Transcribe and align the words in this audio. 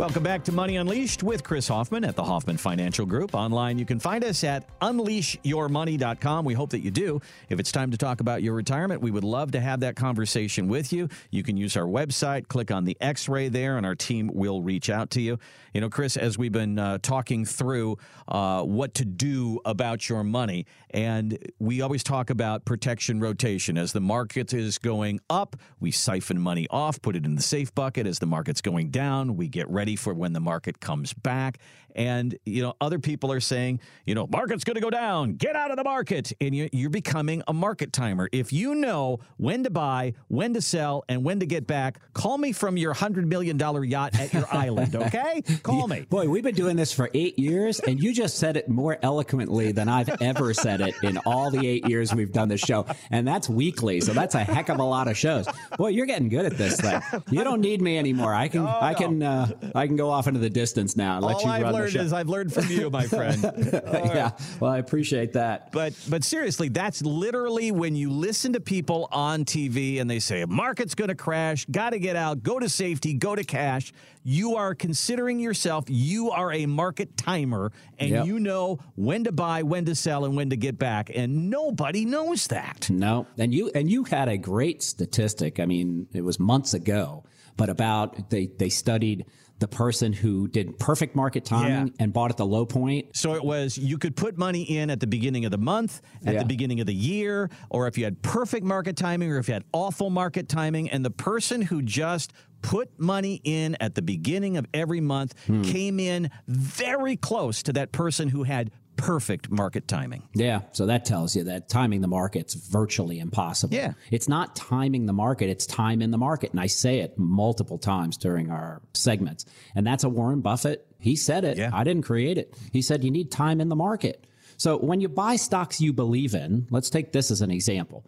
Welcome 0.00 0.22
back 0.22 0.44
to 0.44 0.52
Money 0.52 0.76
Unleashed 0.76 1.22
with 1.22 1.44
Chris 1.44 1.68
Hoffman 1.68 2.04
at 2.06 2.16
the 2.16 2.24
Hoffman 2.24 2.56
Financial 2.56 3.04
Group. 3.04 3.34
Online, 3.34 3.78
you 3.78 3.84
can 3.84 4.00
find 4.00 4.24
us 4.24 4.42
at 4.44 4.66
unleashyourmoney.com. 4.80 6.46
We 6.46 6.54
hope 6.54 6.70
that 6.70 6.80
you 6.80 6.90
do. 6.90 7.20
If 7.50 7.60
it's 7.60 7.70
time 7.70 7.90
to 7.90 7.98
talk 7.98 8.20
about 8.20 8.42
your 8.42 8.54
retirement, 8.54 9.02
we 9.02 9.10
would 9.10 9.24
love 9.24 9.52
to 9.52 9.60
have 9.60 9.80
that 9.80 9.96
conversation 9.96 10.68
with 10.68 10.90
you. 10.90 11.10
You 11.30 11.42
can 11.42 11.58
use 11.58 11.76
our 11.76 11.84
website, 11.84 12.48
click 12.48 12.70
on 12.70 12.86
the 12.86 12.96
x 13.02 13.28
ray 13.28 13.50
there, 13.50 13.76
and 13.76 13.84
our 13.84 13.94
team 13.94 14.30
will 14.32 14.62
reach 14.62 14.88
out 14.88 15.10
to 15.10 15.20
you. 15.20 15.38
You 15.74 15.82
know, 15.82 15.90
Chris, 15.90 16.16
as 16.16 16.38
we've 16.38 16.50
been 16.50 16.78
uh, 16.78 16.96
talking 17.02 17.44
through 17.44 17.98
uh, 18.26 18.62
what 18.62 18.94
to 18.94 19.04
do 19.04 19.60
about 19.66 20.08
your 20.08 20.24
money, 20.24 20.64
and 20.88 21.38
we 21.58 21.82
always 21.82 22.02
talk 22.02 22.30
about 22.30 22.64
protection 22.64 23.20
rotation. 23.20 23.76
As 23.76 23.92
the 23.92 24.00
market 24.00 24.54
is 24.54 24.78
going 24.78 25.20
up, 25.28 25.56
we 25.78 25.90
siphon 25.90 26.40
money 26.40 26.66
off, 26.70 27.02
put 27.02 27.16
it 27.16 27.26
in 27.26 27.34
the 27.34 27.42
safe 27.42 27.74
bucket. 27.74 28.06
As 28.06 28.18
the 28.18 28.26
market's 28.26 28.62
going 28.62 28.88
down, 28.88 29.36
we 29.36 29.46
get 29.46 29.68
ready 29.68 29.89
for 29.96 30.14
when 30.14 30.32
the 30.32 30.40
market 30.40 30.80
comes 30.80 31.12
back. 31.12 31.58
And, 31.94 32.36
you 32.44 32.62
know, 32.62 32.74
other 32.80 32.98
people 32.98 33.32
are 33.32 33.40
saying, 33.40 33.80
you 34.06 34.14
know, 34.14 34.26
market's 34.26 34.64
going 34.64 34.76
to 34.76 34.80
go 34.80 34.90
down, 34.90 35.34
get 35.34 35.56
out 35.56 35.70
of 35.70 35.76
the 35.76 35.84
market. 35.84 36.32
And 36.40 36.54
you're 36.54 36.90
becoming 36.90 37.42
a 37.48 37.52
market 37.52 37.92
timer. 37.92 38.28
If 38.32 38.52
you 38.52 38.74
know 38.74 39.18
when 39.36 39.64
to 39.64 39.70
buy, 39.70 40.14
when 40.28 40.54
to 40.54 40.62
sell, 40.62 41.04
and 41.08 41.24
when 41.24 41.40
to 41.40 41.46
get 41.46 41.66
back, 41.66 42.00
call 42.12 42.38
me 42.38 42.52
from 42.52 42.76
your 42.76 42.94
$100 42.94 43.24
million 43.24 43.58
yacht 43.58 44.18
at 44.18 44.32
your 44.32 44.46
island, 44.52 44.96
okay? 44.96 45.42
Call 45.62 45.88
me. 45.88 46.02
Boy, 46.02 46.28
we've 46.28 46.42
been 46.42 46.54
doing 46.54 46.76
this 46.76 46.92
for 46.92 47.10
eight 47.14 47.38
years, 47.38 47.80
and 47.80 48.00
you 48.00 48.12
just 48.12 48.38
said 48.38 48.56
it 48.56 48.68
more 48.68 48.98
eloquently 49.02 49.72
than 49.72 49.88
I've 49.88 50.10
ever 50.22 50.54
said 50.54 50.80
it 50.80 50.94
in 51.02 51.18
all 51.26 51.50
the 51.50 51.66
eight 51.66 51.88
years 51.88 52.14
we've 52.14 52.32
done 52.32 52.48
this 52.48 52.60
show. 52.60 52.86
And 53.10 53.26
that's 53.26 53.48
weekly, 53.48 54.00
so 54.00 54.12
that's 54.12 54.34
a 54.34 54.44
heck 54.44 54.68
of 54.68 54.78
a 54.78 54.84
lot 54.84 55.08
of 55.08 55.16
shows. 55.16 55.46
Boy, 55.76 55.88
you're 55.88 56.06
getting 56.06 56.28
good 56.28 56.46
at 56.46 56.56
this 56.56 56.80
thing. 56.80 57.00
You 57.30 57.44
don't 57.44 57.60
need 57.60 57.82
me 57.82 57.98
anymore. 57.98 58.34
I 58.34 58.48
can, 58.48 58.62
oh, 58.62 58.78
I 58.80 58.94
can, 58.94 59.22
uh, 59.22 59.48
I 59.80 59.86
can 59.86 59.96
go 59.96 60.10
off 60.10 60.26
into 60.26 60.40
the 60.40 60.50
distance 60.50 60.94
now 60.94 61.16
and 61.16 61.24
let 61.24 61.36
all 61.36 61.42
you 61.42 61.48
I've 61.48 61.62
run 61.62 61.72
learned 61.72 61.96
is 61.96 62.12
I've 62.12 62.28
learned 62.28 62.52
from 62.52 62.66
you, 62.66 62.90
my 62.90 63.06
friend. 63.06 63.42
yeah, 63.72 64.32
well, 64.60 64.70
I 64.70 64.76
appreciate 64.76 65.32
that. 65.32 65.72
But, 65.72 65.94
but 66.06 66.22
seriously, 66.22 66.68
that's 66.68 67.00
literally 67.00 67.72
when 67.72 67.96
you 67.96 68.10
listen 68.10 68.52
to 68.52 68.60
people 68.60 69.08
on 69.10 69.46
TV 69.46 69.98
and 69.98 70.10
they 70.10 70.18
say 70.18 70.44
market's 70.44 70.94
going 70.94 71.08
to 71.08 71.14
crash, 71.14 71.64
got 71.70 71.90
to 71.90 71.98
get 71.98 72.14
out, 72.14 72.42
go 72.42 72.58
to 72.58 72.68
safety, 72.68 73.14
go 73.14 73.34
to 73.34 73.42
cash. 73.42 73.94
You 74.22 74.56
are 74.56 74.74
considering 74.74 75.40
yourself. 75.40 75.86
You 75.88 76.30
are 76.30 76.52
a 76.52 76.66
market 76.66 77.16
timer, 77.16 77.72
and 77.98 78.10
yep. 78.10 78.26
you 78.26 78.38
know 78.38 78.80
when 78.96 79.24
to 79.24 79.32
buy, 79.32 79.62
when 79.62 79.86
to 79.86 79.94
sell, 79.94 80.26
and 80.26 80.36
when 80.36 80.50
to 80.50 80.56
get 80.56 80.78
back. 80.78 81.10
And 81.14 81.48
nobody 81.48 82.04
knows 82.04 82.48
that. 82.48 82.90
No, 82.90 83.26
and 83.38 83.54
you 83.54 83.70
and 83.74 83.90
you 83.90 84.04
had 84.04 84.28
a 84.28 84.36
great 84.36 84.82
statistic. 84.82 85.58
I 85.58 85.64
mean, 85.64 86.06
it 86.12 86.20
was 86.20 86.38
months 86.38 86.74
ago, 86.74 87.24
but 87.56 87.70
about 87.70 88.28
they 88.28 88.48
they 88.58 88.68
studied 88.68 89.24
the 89.60 89.68
person 89.68 90.12
who 90.12 90.48
did 90.48 90.78
perfect 90.78 91.14
market 91.14 91.44
timing 91.44 91.88
yeah. 91.88 91.92
and 92.00 92.12
bought 92.12 92.30
at 92.30 92.36
the 92.38 92.46
low 92.46 92.66
point. 92.66 93.14
So 93.14 93.34
it 93.34 93.44
was 93.44 93.78
you 93.78 93.98
could 93.98 94.16
put 94.16 94.36
money 94.36 94.62
in 94.62 94.90
at 94.90 95.00
the 95.00 95.06
beginning 95.06 95.44
of 95.44 95.50
the 95.50 95.58
month, 95.58 96.00
at 96.24 96.34
yeah. 96.34 96.40
the 96.40 96.46
beginning 96.46 96.80
of 96.80 96.86
the 96.86 96.94
year, 96.94 97.50
or 97.68 97.86
if 97.86 97.96
you 97.96 98.04
had 98.04 98.20
perfect 98.22 98.64
market 98.64 98.96
timing 98.96 99.30
or 99.30 99.38
if 99.38 99.48
you 99.48 99.54
had 99.54 99.64
awful 99.72 100.10
market 100.10 100.48
timing. 100.48 100.90
And 100.90 101.04
the 101.04 101.10
person 101.10 101.62
who 101.62 101.82
just 101.82 102.32
put 102.62 102.98
money 102.98 103.40
in 103.44 103.76
at 103.80 103.94
the 103.94 104.02
beginning 104.02 104.56
of 104.56 104.66
every 104.74 105.00
month 105.00 105.34
hmm. 105.46 105.62
came 105.62 106.00
in 106.00 106.30
very 106.48 107.16
close 107.16 107.62
to 107.62 107.72
that 107.74 107.92
person 107.92 108.28
who 108.28 108.42
had 108.44 108.70
perfect 109.00 109.50
market 109.50 109.88
timing. 109.88 110.22
Yeah. 110.34 110.62
So 110.72 110.86
that 110.86 111.04
tells 111.04 111.34
you 111.34 111.44
that 111.44 111.68
timing 111.68 112.00
the 112.00 112.08
market's 112.08 112.54
virtually 112.54 113.18
impossible. 113.18 113.74
Yeah. 113.74 113.92
It's 114.10 114.28
not 114.28 114.54
timing 114.54 115.06
the 115.06 115.12
market, 115.12 115.48
it's 115.48 115.66
time 115.66 116.02
in 116.02 116.10
the 116.10 116.18
market. 116.18 116.50
And 116.50 116.60
I 116.60 116.66
say 116.66 117.00
it 117.00 117.18
multiple 117.18 117.78
times 117.78 118.16
during 118.16 118.50
our 118.50 118.82
segments. 118.94 119.46
And 119.74 119.86
that's 119.86 120.04
a 120.04 120.08
Warren 120.08 120.40
Buffett. 120.40 120.86
He 120.98 121.16
said 121.16 121.44
it. 121.44 121.56
Yeah. 121.56 121.70
I 121.72 121.84
didn't 121.84 122.04
create 122.04 122.38
it. 122.38 122.54
He 122.72 122.82
said 122.82 123.02
you 123.02 123.10
need 123.10 123.30
time 123.30 123.60
in 123.60 123.68
the 123.68 123.76
market. 123.76 124.26
So 124.56 124.76
when 124.76 125.00
you 125.00 125.08
buy 125.08 125.36
stocks 125.36 125.80
you 125.80 125.92
believe 125.92 126.34
in, 126.34 126.66
let's 126.70 126.90
take 126.90 127.12
this 127.12 127.30
as 127.30 127.40
an 127.40 127.50
example. 127.50 128.04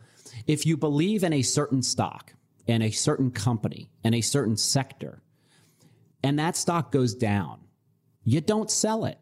If 0.47 0.67
you 0.67 0.77
believe 0.77 1.25
in 1.25 1.33
a 1.33 1.43
certain 1.43 1.83
stock 1.83 2.35
and 2.69 2.83
a 2.83 2.91
certain 2.91 3.31
company 3.31 3.89
and 4.05 4.15
a 4.15 4.21
certain 4.21 4.57
sector, 4.57 5.23
and 6.23 6.39
that 6.39 6.57
stock 6.57 6.93
goes 6.93 7.15
down, 7.15 7.61
you 8.25 8.41
don't 8.41 8.71
sell 8.71 9.07
it 9.07 9.19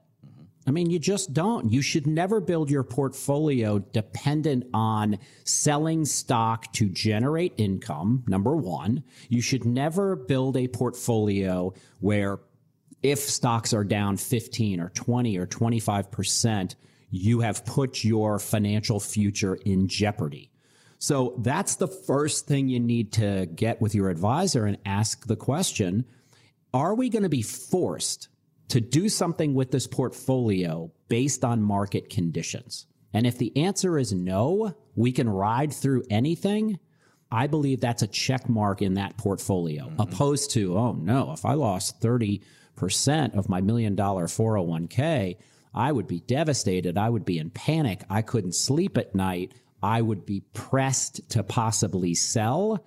I 0.67 0.73
mean, 0.73 0.91
you 0.91 0.99
just 0.99 1.33
don't. 1.33 1.73
You 1.73 1.81
should 1.81 2.07
never 2.07 2.41
build 2.41 2.71
your 2.71 2.85
portfolio 2.85 3.79
dependent 3.79 4.67
on 4.75 5.19
selling 5.45 6.05
stock 6.05 6.73
to 6.75 6.89
generate 6.91 7.55
income. 7.57 8.25
Number 8.27 8.55
one, 8.55 9.03
you 9.29 9.41
should 9.41 9.65
never 9.65 10.17
build 10.17 10.57
a 10.57 10.69
portfolio 10.69 11.73
where 12.01 12.41
if 13.03 13.19
stocks 13.19 13.73
are 13.73 13.85
down 13.85 14.19
15 14.19 14.81
or 14.81 14.91
20 14.91 15.39
or 15.39 15.47
25%, 15.47 16.75
you 17.11 17.41
have 17.41 17.65
put 17.65 18.05
your 18.05 18.39
financial 18.39 19.01
future 19.01 19.55
in 19.55 19.89
jeopardy. 19.89 20.51
So 20.99 21.35
that's 21.39 21.77
the 21.77 21.89
first 21.89 22.47
thing 22.47 22.69
you 22.69 22.79
need 22.79 23.13
to 23.15 23.47
get 23.47 23.81
with 23.81 23.95
your 23.95 24.11
advisor 24.11 24.67
and 24.67 24.77
ask 24.85 25.27
the 25.27 25.37
question, 25.37 26.05
are 26.75 26.95
we 26.95 27.09
going 27.09 27.23
to 27.23 27.31
be 27.31 27.43
forced 27.43 28.29
to 28.71 28.81
do 28.81 29.09
something 29.09 29.55
with 29.55 29.71
this 29.71 29.87
portfolio 29.87 30.91
based 31.09 31.45
on 31.45 31.63
market 31.63 32.11
conditions? 32.11 32.87
And 33.13 33.27
if 33.27 33.39
the 33.39 33.57
answer 33.57 33.99
is 33.99 34.13
no, 34.13 34.75
we 34.95 35.13
can 35.13 35.29
ride 35.29 35.73
through 35.73 36.05
anything. 36.11 36.79
I 37.33 37.47
believe 37.47 37.81
that's 37.81 38.03
a 38.03 38.09
check 38.09 38.49
mark 38.49 38.83
in 38.83 38.95
that 38.95 39.17
portfolio, 39.17 39.85
mm-hmm. 39.85 40.01
opposed 40.01 40.53
to, 40.53 40.77
oh 40.77 40.93
no, 40.93 41.33
if 41.33 41.45
I 41.45 41.55
lost 41.55 42.01
30% 42.01 42.41
of 43.37 43.49
my 43.49 43.61
million 43.61 43.95
dollar 43.95 44.27
401k, 44.27 45.37
I 45.73 45.93
would 45.93 46.09
be 46.09 46.21
devastated. 46.21 46.99
I 46.99 47.09
would 47.09 47.25
be 47.25 47.39
in 47.39 47.51
panic. 47.51 48.03
I 48.11 48.23
couldn't 48.23 48.55
sleep 48.55 48.99
at 48.99 49.15
night. 49.15 49.55
I 49.83 50.03
would 50.03 50.27
be 50.27 50.41
pressed 50.53 51.31
to 51.31 51.43
possibly 51.43 52.15
sell. 52.15 52.85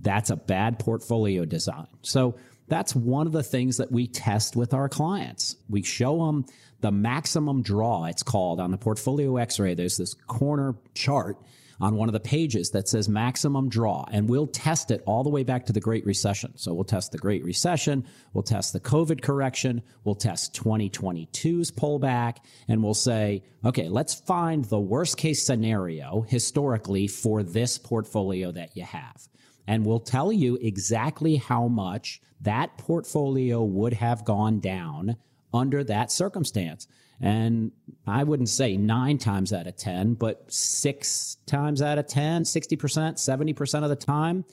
That's 0.00 0.30
a 0.30 0.36
bad 0.36 0.78
portfolio 0.78 1.44
design. 1.44 1.86
So 2.02 2.36
that's 2.68 2.94
one 2.94 3.26
of 3.26 3.32
the 3.32 3.42
things 3.42 3.76
that 3.76 3.92
we 3.92 4.06
test 4.06 4.56
with 4.56 4.74
our 4.74 4.88
clients. 4.88 5.56
We 5.68 5.82
show 5.82 6.26
them 6.26 6.46
the 6.80 6.90
maximum 6.90 7.62
draw, 7.62 8.04
it's 8.04 8.22
called 8.22 8.60
on 8.60 8.70
the 8.70 8.78
portfolio 8.78 9.36
x 9.36 9.58
ray. 9.58 9.74
There's 9.74 9.96
this 9.96 10.14
corner 10.14 10.74
chart 10.94 11.38
on 11.80 11.94
one 11.96 12.08
of 12.08 12.12
the 12.12 12.20
pages 12.20 12.70
that 12.70 12.88
says 12.88 13.08
maximum 13.08 13.68
draw, 13.68 14.04
and 14.10 14.28
we'll 14.28 14.46
test 14.46 14.90
it 14.90 15.02
all 15.06 15.22
the 15.22 15.30
way 15.30 15.42
back 15.42 15.66
to 15.66 15.72
the 15.72 15.80
Great 15.80 16.06
Recession. 16.06 16.52
So 16.56 16.72
we'll 16.72 16.84
test 16.84 17.12
the 17.12 17.18
Great 17.18 17.44
Recession, 17.44 18.06
we'll 18.32 18.42
test 18.42 18.72
the 18.72 18.80
COVID 18.80 19.22
correction, 19.22 19.82
we'll 20.04 20.14
test 20.14 20.54
2022's 20.54 21.70
pullback, 21.70 22.38
and 22.68 22.82
we'll 22.82 22.94
say, 22.94 23.42
okay, 23.64 23.88
let's 23.88 24.14
find 24.14 24.64
the 24.64 24.80
worst 24.80 25.18
case 25.18 25.44
scenario 25.44 26.22
historically 26.22 27.08
for 27.08 27.42
this 27.42 27.78
portfolio 27.78 28.52
that 28.52 28.76
you 28.76 28.84
have 28.84 29.28
and 29.66 29.84
we'll 29.84 30.00
tell 30.00 30.32
you 30.32 30.56
exactly 30.60 31.36
how 31.36 31.68
much 31.68 32.20
that 32.40 32.76
portfolio 32.78 33.62
would 33.62 33.94
have 33.94 34.24
gone 34.24 34.60
down 34.60 35.16
under 35.52 35.82
that 35.84 36.12
circumstance. 36.12 36.86
And 37.20 37.72
I 38.06 38.24
wouldn't 38.24 38.50
say 38.50 38.76
nine 38.76 39.18
times 39.18 39.52
out 39.52 39.66
of 39.66 39.76
10, 39.76 40.14
but 40.14 40.52
six 40.52 41.38
times 41.46 41.80
out 41.80 41.98
of 41.98 42.06
10, 42.06 42.42
60%, 42.42 42.76
70% 42.76 43.82
of 43.82 43.88
the 43.88 43.96
time, 43.96 44.44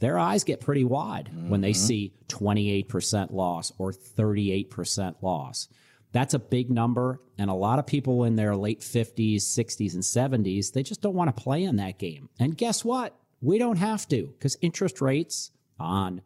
their 0.00 0.18
eyes 0.18 0.44
get 0.44 0.60
pretty 0.60 0.84
wide 0.84 1.30
mm-hmm. 1.32 1.48
when 1.48 1.60
they 1.60 1.70
mm-hmm. 1.70 1.86
see 1.86 2.12
28% 2.28 3.32
loss 3.32 3.72
or 3.78 3.92
38% 3.92 5.16
loss. 5.22 5.68
That's 6.12 6.34
a 6.34 6.38
big 6.38 6.70
number. 6.70 7.20
And 7.36 7.50
a 7.50 7.54
lot 7.54 7.78
of 7.78 7.86
people 7.86 8.24
in 8.24 8.36
their 8.36 8.56
late 8.56 8.80
50s, 8.80 9.36
60s, 9.36 9.94
and 9.94 10.02
70s, 10.02 10.72
they 10.72 10.82
just 10.82 11.02
don't 11.02 11.14
want 11.14 11.34
to 11.34 11.42
play 11.42 11.64
in 11.64 11.76
that 11.76 11.98
game. 11.98 12.28
And 12.40 12.56
guess 12.56 12.84
what? 12.84 13.16
We 13.40 13.58
don't 13.58 13.76
have 13.76 14.08
to 14.08 14.26
because 14.26 14.56
interest 14.60 15.00
rates 15.00 15.50
on 15.78 16.22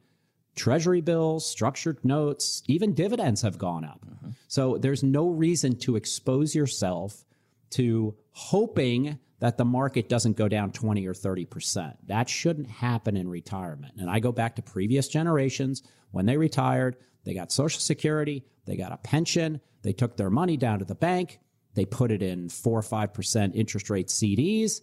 treasury 0.55 1.01
bills, 1.01 1.49
structured 1.49 2.05
notes, 2.05 2.63
even 2.67 2.95
dividends 2.95 3.43
have 3.43 3.59
gone 3.59 3.85
up. 3.85 4.05
Mm-hmm. 4.07 4.31
So 4.49 4.79
there's 4.79 5.03
no 5.03 5.29
reason 5.29 5.77
to 5.81 5.97
expose 5.97 6.55
yourself 6.55 7.25
to 7.71 8.15
hoping 8.33 9.19
that 9.41 9.57
the 9.57 9.65
market 9.65 10.09
doesn't 10.09 10.37
go 10.37 10.47
down 10.47 10.71
20 10.71 11.07
or 11.07 11.15
30%. 11.15 11.97
That 12.07 12.29
shouldn't 12.29 12.69
happen 12.69 13.17
in 13.17 13.29
retirement. 13.29 13.95
And 13.99 14.09
I 14.09 14.21
go 14.21 14.31
back 14.31 14.57
to 14.57 14.63
previous 14.63 15.09
generations 15.09 15.83
when 16.13 16.27
they 16.27 16.37
retired, 16.37 16.97
they 17.25 17.35
got 17.35 17.51
Social 17.51 17.81
Security, 17.81 18.45
they 18.67 18.77
got 18.77 18.93
a 18.93 18.99
pension, 18.99 19.61
they 19.83 19.93
took 19.93 20.17
their 20.17 20.31
money 20.31 20.57
down 20.57 20.79
to 20.79 20.85
the 20.85 20.95
bank, 20.95 21.41
they 21.75 21.85
put 21.85 22.13
it 22.13 22.23
in 22.23 22.51
4 22.51 22.79
or 22.79 22.83
5% 22.83 23.55
interest 23.55 23.91
rate 23.91 24.09
CDs, 24.09 24.81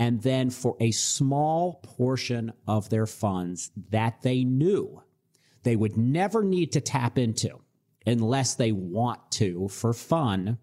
and 0.00 0.22
then 0.22 0.48
for 0.48 0.76
a 0.80 0.90
small 0.90 1.74
portion 1.84 2.52
of 2.66 2.88
their 2.88 3.06
funds 3.06 3.70
that 3.90 4.22
they 4.22 4.42
knew 4.42 5.02
they 5.62 5.76
would 5.76 5.96
never 5.96 6.42
need 6.42 6.72
to 6.72 6.80
tap 6.80 7.18
into 7.18 7.60
unless 8.06 8.54
they 8.54 8.72
want 8.72 9.20
to 9.30 9.68
for 9.68 9.92
fun. 9.92 10.56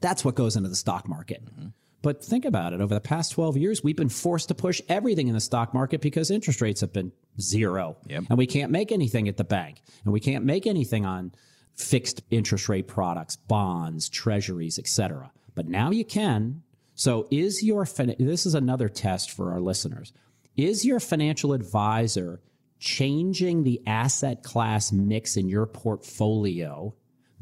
That's 0.00 0.22
what 0.22 0.34
goes 0.34 0.54
into 0.54 0.68
the 0.68 0.76
stock 0.76 1.08
market. 1.08 1.44
Mm-hmm. 1.46 1.68
But 2.02 2.22
think 2.22 2.44
about 2.44 2.74
it. 2.74 2.80
Over 2.82 2.94
the 2.94 3.00
past 3.00 3.32
12 3.32 3.56
years, 3.56 3.82
we've 3.82 3.96
been 3.96 4.10
forced 4.10 4.48
to 4.48 4.54
push 4.54 4.80
everything 4.88 5.28
in 5.28 5.34
the 5.34 5.40
stock 5.40 5.72
market 5.72 6.00
because 6.02 6.30
interest 6.30 6.60
rates 6.60 6.82
have 6.82 6.92
been 6.92 7.10
zero. 7.40 7.96
Yep. 8.06 8.24
And 8.28 8.38
we 8.38 8.46
can't 8.46 8.70
make 8.70 8.92
anything 8.92 9.28
at 9.28 9.38
the 9.38 9.44
bank. 9.44 9.80
And 10.04 10.12
we 10.12 10.20
can't 10.20 10.44
make 10.44 10.66
anything 10.66 11.06
on 11.06 11.32
fixed 11.74 12.22
interest 12.30 12.68
rate 12.68 12.86
products, 12.86 13.34
bonds, 13.34 14.08
treasuries, 14.08 14.78
etc. 14.78 15.32
But 15.54 15.66
now 15.66 15.90
you 15.90 16.04
can. 16.04 16.62
So 16.98 17.28
is 17.30 17.62
your 17.62 17.86
this 18.18 18.44
is 18.44 18.56
another 18.56 18.88
test 18.88 19.30
for 19.30 19.52
our 19.52 19.60
listeners. 19.60 20.12
Is 20.56 20.84
your 20.84 20.98
financial 20.98 21.52
advisor 21.52 22.40
changing 22.80 23.62
the 23.62 23.80
asset 23.86 24.42
class 24.42 24.90
mix 24.90 25.36
in 25.36 25.48
your 25.48 25.64
portfolio 25.64 26.92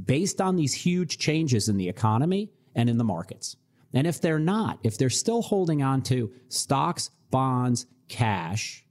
based 0.05 0.43
on 0.43 0.57
these 0.57 0.75
huge 0.75 1.17
changes 1.17 1.71
in 1.71 1.79
the 1.79 1.89
economy 1.89 2.53
and 2.75 2.91
in 2.91 2.99
the 2.99 3.05
markets? 3.05 3.57
And 3.95 4.07
if 4.07 4.21
they're 4.21 4.39
not, 4.39 4.79
if 4.83 4.99
they're 4.99 5.09
still 5.09 5.41
holding 5.41 5.83
on 5.83 6.03
to 6.03 6.31
stocks, 6.49 7.09
bonds, 7.31 7.87
cash, 8.11 8.85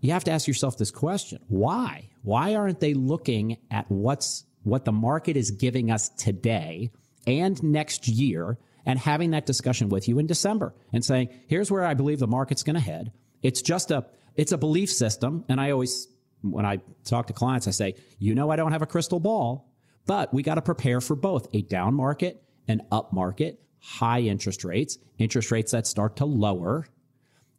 you 0.00 0.10
have 0.10 0.24
to 0.24 0.32
ask 0.32 0.48
yourself 0.48 0.76
this 0.76 0.90
question. 0.90 1.38
Why? 1.46 2.10
Why 2.22 2.56
aren't 2.56 2.80
they 2.80 2.94
looking 2.94 3.58
at 3.70 3.88
what's 3.88 4.44
what 4.64 4.84
the 4.84 4.90
market 4.92 5.36
is 5.36 5.52
giving 5.52 5.92
us 5.92 6.08
today 6.08 6.90
and 7.28 7.62
next 7.62 8.08
year 8.08 8.58
and 8.84 8.98
having 8.98 9.30
that 9.30 9.46
discussion 9.46 9.88
with 9.88 10.08
you 10.08 10.18
in 10.18 10.26
December 10.26 10.74
and 10.92 11.04
saying, 11.04 11.28
here's 11.46 11.70
where 11.70 11.84
I 11.84 11.94
believe 11.94 12.18
the 12.18 12.26
market's 12.26 12.62
going 12.62 12.74
to 12.74 12.80
head. 12.80 13.12
It's 13.42 13.62
just 13.62 13.90
a 13.90 14.06
it's 14.34 14.52
a 14.52 14.58
belief 14.58 14.90
system 14.90 15.44
and 15.48 15.60
I 15.60 15.70
always 15.70 16.08
when 16.42 16.64
I 16.64 16.80
talk 17.04 17.26
to 17.28 17.32
clients 17.32 17.68
I 17.68 17.72
say, 17.72 17.94
"You 18.18 18.34
know 18.34 18.50
I 18.50 18.56
don't 18.56 18.72
have 18.72 18.82
a 18.82 18.86
crystal 18.86 19.20
ball, 19.20 19.72
but 20.06 20.32
we 20.32 20.42
got 20.42 20.56
to 20.56 20.62
prepare 20.62 21.00
for 21.00 21.14
both 21.14 21.48
a 21.52 21.62
down 21.62 21.94
market, 21.94 22.42
an 22.68 22.82
up 22.90 23.12
market, 23.12 23.60
high 23.78 24.20
interest 24.20 24.64
rates, 24.64 24.98
interest 25.18 25.50
rates 25.50 25.72
that 25.72 25.86
start 25.86 26.16
to 26.16 26.24
lower, 26.24 26.86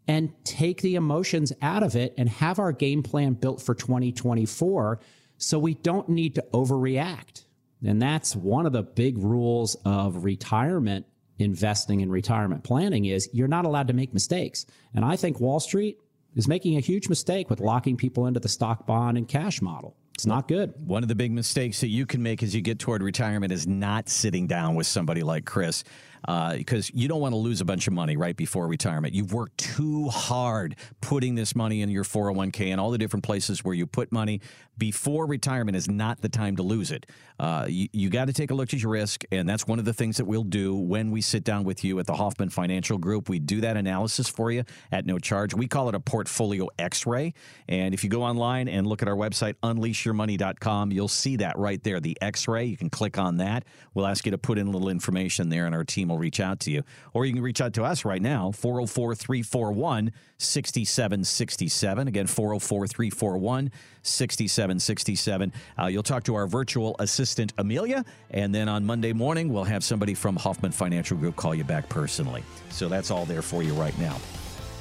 and 0.08 0.34
take 0.44 0.82
the 0.82 0.96
emotions 0.96 1.54
out 1.62 1.84
of 1.84 1.96
it 1.96 2.14
and 2.18 2.28
have 2.28 2.60
our 2.60 2.72
game 2.72 3.04
plan 3.04 3.34
built 3.34 3.62
for 3.62 3.76
2024 3.76 5.00
so 5.38 5.60
we 5.60 5.74
don't 5.74 6.10
need 6.10 6.36
to 6.36 6.46
overreact. 6.54 7.46
And 7.86 8.02
that's 8.02 8.36
one 8.36 8.66
of 8.66 8.74
the 8.74 8.84
big 8.84 9.18
rules 9.18 9.76
of 9.86 10.24
retirement 10.24 11.06
investing 11.40 12.02
and 12.02 12.12
retirement 12.12 12.64
planning 12.64 13.06
is 13.06 13.30
you're 13.34 13.48
not 13.48 13.66
allowed 13.66 13.88
to 13.88 13.94
make 13.94 14.14
mistakes. 14.14 14.66
And 14.94 15.04
I 15.04 15.16
think 15.16 15.40
Wall 15.40 15.60
Street 15.60 15.98
is 16.36 16.48
making 16.48 16.78
a 16.78 16.80
huge 16.80 17.10
mistake 17.10 17.50
with 17.50 17.60
locking 17.60 17.98
people 17.98 18.28
into 18.28 18.40
the 18.40 18.50
stock 18.50 18.86
bond 18.86 19.18
and 19.18 19.28
cash 19.28 19.62
model. 19.62 19.96
It's 20.14 20.26
not 20.26 20.48
good. 20.48 20.74
One 20.86 21.02
of 21.02 21.10
the 21.10 21.16
big 21.16 21.32
mistakes 21.32 21.82
that 21.82 21.88
you 21.88 22.06
can 22.06 22.22
make 22.22 22.44
as 22.44 22.54
you 22.54 22.62
get 22.62 22.78
toward 22.78 23.02
retirement 23.02 23.52
is 23.52 23.66
not 23.66 24.10
sitting 24.10 24.46
down 24.46 24.76
with 24.76 24.86
somebody 24.86 25.24
like 25.24 25.46
Chris 25.46 25.84
because 26.26 26.90
uh, 26.90 26.94
you 26.94 27.08
don't 27.08 27.20
want 27.20 27.34
to 27.34 27.38
lose 27.38 27.62
a 27.62 27.66
bunch 27.66 27.88
of 27.88 27.94
money 27.94 28.16
right 28.16 28.36
before 28.36 28.68
retirement. 28.68 29.14
You've 29.14 29.34
worked 29.34 29.58
too 29.58 30.08
hard 30.10 30.76
putting 31.02 31.36
this 31.36 31.56
money 31.56 31.82
in 31.82 31.90
your 31.90 32.04
401k 32.04 32.72
and 32.72 32.80
all 32.80 32.92
the 32.92 32.98
different 32.98 33.24
places 33.24 33.64
where 33.64 33.74
you 33.74 33.86
put 33.86 34.12
money 34.12 34.42
before 34.78 35.26
retirement 35.26 35.76
is 35.76 35.88
not 35.88 36.22
the 36.22 36.30
time 36.30 36.56
to 36.56 36.64
lose 36.64 36.92
it. 36.92 37.06
Uh, 37.40 37.66
you, 37.68 37.88
you 37.92 38.10
got 38.10 38.26
to 38.26 38.34
take 38.34 38.52
a 38.52 38.54
look 38.54 38.74
at 38.74 38.82
your 38.82 38.92
risk, 38.92 39.24
and 39.32 39.48
that's 39.48 39.68
one 39.68 39.80
of 39.80 39.86
the 39.86 39.94
things 39.94 40.18
that 40.18 40.26
we'll 40.26 40.44
do 40.44 40.76
when 40.76 41.12
we 41.12 41.22
sit 41.22 41.44
down 41.44 41.64
with 41.64 41.84
you 41.84 42.00
at 42.00 42.06
the 42.06 42.14
Hoffman 42.14 42.50
Financial 42.50 42.98
Group. 42.98 43.30
We 43.30 43.40
do 43.40 43.62
that 43.62 43.76
analysis 43.76 44.30
for 44.30 44.52
you 44.52 44.64
at 44.92 45.06
no 45.06 45.20
charge. 45.20 45.54
We 45.54 45.68
call 45.68 45.90
it 45.90 45.96
a 45.96 46.00
portfolio 46.00 46.70
x 46.80 47.06
ray. 47.06 47.34
And 47.68 47.94
if 47.94 48.04
you 48.04 48.10
go 48.10 48.24
online 48.24 48.68
and 48.68 48.88
look 48.88 49.02
at 49.02 49.08
our 49.08 49.16
website, 49.16 49.56
unleashyourmoney.com, 49.64 50.92
you'll 50.92 51.08
see 51.08 51.38
that 51.38 51.58
right 51.58 51.84
there, 51.84 52.00
the 52.00 52.18
x 52.22 52.48
ray. 52.48 52.66
You 52.66 52.78
can 52.78 52.90
click 52.90 53.18
on 53.18 53.38
that. 53.38 53.66
We'll 53.94 54.08
ask 54.08 54.26
you 54.26 54.32
to 54.32 54.38
put 54.38 54.58
in 54.58 54.68
a 54.68 54.72
little 54.72 54.90
information 54.90 55.50
there, 55.50 55.66
and 55.66 55.76
our 55.76 55.84
team 55.84 56.12
will 56.14 56.20
reach 56.20 56.40
out 56.40 56.60
to 56.62 56.72
you. 56.72 56.84
Or 57.14 57.26
you 57.26 57.34
can 57.34 57.42
reach 57.42 57.62
out 57.62 57.74
to 57.74 57.84
us 57.84 58.06
right 58.06 58.22
now, 58.22 58.52
404 58.52 59.16
341 59.16 60.12
6767. 60.38 62.08
Again, 62.08 62.28
404 62.28 62.88
341 62.88 63.72
6767. 64.02 65.54
Uh, 65.80 65.86
you'll 65.88 66.04
talk 66.04 66.24
to 66.24 66.36
our 66.36 66.48
virtual 66.48 66.96
assistant, 67.00 67.54
Amelia, 67.58 68.06
and 68.32 68.54
then 68.54 68.70
on 68.70 68.86
Monday 68.86 69.14
morning, 69.14 69.52
we'll 69.52 69.64
have 69.64 69.84
somebody 69.84 70.14
from 70.14 70.36
Hoffman 70.36 70.72
Financial 70.72 71.18
Group 71.18 71.36
call 71.36 71.56
you 71.56 71.64
back 71.64 71.90
personally. 71.90 72.44
So 72.70 72.88
that's 72.88 73.12
all 73.12 73.26
there 73.26 73.42
for 73.42 73.64
you 73.64 73.74
right 73.74 73.98
now. 74.00 74.18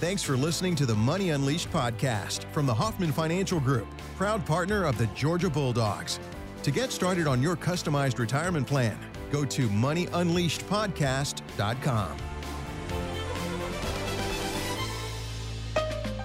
Thanks 0.01 0.23
for 0.23 0.37
listening 0.37 0.75
to 0.77 0.87
the 0.87 0.97
Money 0.97 1.31
Unleashed 1.31 1.71
podcast 1.71 2.45
from 2.53 2.67
the 2.67 2.75
Hoffman 2.75 3.13
Financial 3.13 3.61
Group, 3.61 3.87
proud 4.17 4.45
partner 4.45 4.85
of 4.85 4.99
the 4.99 5.07
Georgia 5.09 5.49
Bulldogs. 5.49 6.19
To 6.65 6.71
get 6.73 6.91
started 6.91 7.29
on 7.29 7.41
your 7.41 7.57
customized 7.57 8.19
retirement 8.19 8.67
plan, 8.67 8.99
go 9.33 9.45
to 9.45 9.69
moneyunleashedpodcast.com. 9.69 12.32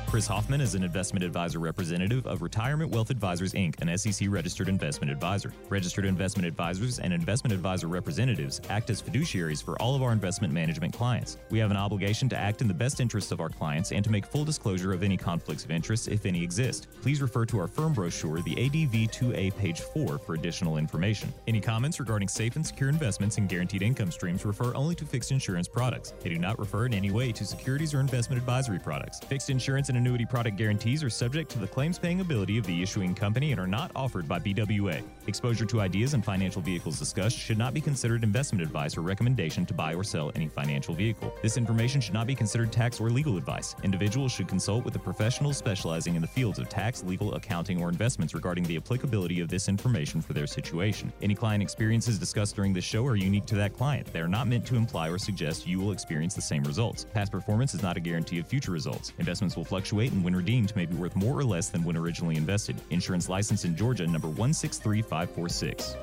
Chris 0.07 0.25
Hoffman 0.25 0.61
is 0.61 0.73
an 0.73 0.83
investment 0.83 1.25
advisor 1.25 1.59
representative 1.59 2.25
of 2.27 2.41
Retirement 2.41 2.91
Wealth 2.91 3.09
Advisors 3.09 3.51
Inc., 3.51 3.81
an 3.81 3.97
SEC 3.97 4.29
registered 4.31 4.69
investment 4.69 5.11
advisor. 5.11 5.51
Registered 5.67 6.05
investment 6.05 6.47
advisors 6.47 6.99
and 6.99 7.11
investment 7.11 7.53
advisor 7.53 7.87
representatives 7.87 8.61
act 8.69 8.89
as 8.89 9.01
fiduciaries 9.01 9.61
for 9.61 9.79
all 9.81 9.95
of 9.95 10.01
our 10.01 10.13
investment 10.13 10.53
management 10.53 10.93
clients. 10.93 11.37
We 11.49 11.59
have 11.59 11.71
an 11.71 11.77
obligation 11.77 12.29
to 12.29 12.37
act 12.37 12.61
in 12.61 12.69
the 12.69 12.73
best 12.73 13.01
interests 13.01 13.33
of 13.33 13.41
our 13.41 13.49
clients 13.49 13.91
and 13.91 14.01
to 14.05 14.09
make 14.09 14.25
full 14.25 14.45
disclosure 14.45 14.93
of 14.93 15.03
any 15.03 15.17
conflicts 15.17 15.65
of 15.65 15.71
interest, 15.71 16.07
if 16.07 16.25
any 16.25 16.41
exist. 16.41 16.87
Please 17.01 17.21
refer 17.21 17.45
to 17.45 17.59
our 17.59 17.67
firm 17.67 17.91
brochure, 17.91 18.39
the 18.39 18.53
ADV 18.53 19.11
2A, 19.11 19.57
page 19.57 19.81
4, 19.81 20.19
for 20.19 20.35
additional 20.35 20.77
information. 20.77 21.33
Any 21.47 21.59
comments 21.59 21.99
regarding 21.99 22.29
safe 22.29 22.55
and 22.55 22.65
secure 22.65 22.87
investments 22.87 23.37
and 23.39 23.49
guaranteed 23.49 23.81
income 23.81 24.11
streams 24.11 24.45
refer 24.45 24.73
only 24.73 24.95
to 24.95 25.05
fixed 25.05 25.33
insurance 25.33 25.67
products. 25.67 26.13
They 26.21 26.29
do 26.29 26.37
not 26.37 26.57
refer 26.59 26.85
in 26.85 26.93
any 26.93 27.11
way 27.11 27.33
to 27.33 27.45
securities 27.45 27.93
or 27.93 27.99
investment 27.99 28.41
advisory 28.41 28.79
products. 28.79 29.19
Fixed 29.19 29.49
insurance 29.49 29.89
and 29.89 29.96
and 29.97 30.05
annuity 30.05 30.25
product 30.25 30.57
guarantees 30.57 31.03
are 31.03 31.09
subject 31.09 31.49
to 31.49 31.57
the 31.57 31.67
claims 31.67 31.97
paying 31.97 32.21
ability 32.21 32.57
of 32.57 32.65
the 32.65 32.83
issuing 32.83 33.15
company 33.15 33.51
and 33.51 33.59
are 33.59 33.67
not 33.67 33.91
offered 33.95 34.27
by 34.27 34.39
BWA. 34.39 35.01
Exposure 35.25 35.65
to 35.65 35.81
ideas 35.81 36.13
and 36.13 36.23
financial 36.23 36.61
vehicles 36.61 36.99
discussed 36.99 37.35
should 37.35 37.57
not 37.57 37.73
be 37.73 37.81
considered 37.81 38.23
investment 38.23 38.61
advice 38.61 38.95
or 38.95 39.01
recommendation 39.01 39.65
to 39.65 39.73
buy 39.73 39.95
or 39.95 40.03
sell 40.03 40.31
any 40.35 40.47
financial 40.47 40.93
vehicle. 40.93 41.33
This 41.41 41.57
information 41.57 41.99
should 41.99 42.13
not 42.13 42.27
be 42.27 42.35
considered 42.35 42.71
tax 42.71 43.01
or 43.01 43.09
legal 43.09 43.37
advice. 43.37 43.75
Individuals 43.83 44.31
should 44.31 44.47
consult 44.47 44.85
with 44.85 44.95
a 44.95 44.99
professional 44.99 45.51
specializing 45.51 46.15
in 46.15 46.21
the 46.21 46.27
fields 46.27 46.59
of 46.59 46.69
tax, 46.69 47.03
legal, 47.03 47.33
accounting, 47.33 47.81
or 47.81 47.89
investments 47.89 48.35
regarding 48.35 48.63
the 48.65 48.77
applicability 48.77 49.41
of 49.41 49.49
this 49.49 49.67
information 49.67 50.21
for 50.21 50.33
their 50.33 50.47
situation. 50.47 51.11
Any 51.21 51.33
client 51.33 51.63
experiences 51.63 52.19
discussed 52.19 52.55
during 52.55 52.71
this 52.71 52.85
show 52.85 53.05
are 53.07 53.15
unique 53.15 53.47
to 53.47 53.55
that 53.55 53.73
client. 53.73 54.13
They 54.13 54.19
are 54.19 54.27
not 54.27 54.47
meant 54.47 54.65
to 54.67 54.75
imply 54.75 55.09
or 55.09 55.17
suggest 55.17 55.65
you 55.65 55.79
will 55.79 55.91
experience 55.91 56.35
the 56.35 56.41
same 56.41 56.63
results. 56.63 57.07
Past 57.13 57.31
performance 57.31 57.73
is 57.73 57.81
not 57.81 57.97
a 57.97 57.99
guarantee 57.99 58.37
of 58.37 58.47
future 58.47 58.71
results. 58.71 59.11
Investments 59.17 59.57
will 59.57 59.65
fluctuate 59.65 59.86
fluctuate 59.87 60.11
and 60.11 60.21
when 60.21 60.35
redeemed 60.35 60.75
may 60.75 60.85
be 60.85 60.97
worth 60.97 61.15
more 61.15 61.39
or 61.39 61.45
less 61.45 61.69
than 61.69 61.81
when 61.81 61.95
originally 61.95 62.35
invested. 62.35 62.75
Insurance 62.89 63.29
license 63.29 63.63
in 63.63 63.73
Georgia 63.73 64.05
number 64.05 64.27
163546. 64.27 65.95